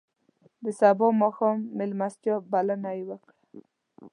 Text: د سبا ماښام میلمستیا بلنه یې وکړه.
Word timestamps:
د 0.63 0.65
سبا 0.79 1.07
ماښام 1.21 1.57
میلمستیا 1.77 2.35
بلنه 2.51 2.89
یې 2.97 3.03
وکړه. 3.09 3.33